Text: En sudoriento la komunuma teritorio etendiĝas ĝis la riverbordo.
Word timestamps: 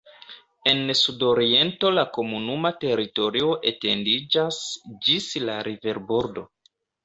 En 0.69 0.79
sudoriento 1.01 1.91
la 1.97 2.05
komunuma 2.15 2.73
teritorio 2.85 3.53
etendiĝas 3.75 4.61
ĝis 5.07 5.33
la 5.47 5.63
riverbordo. 5.73 6.51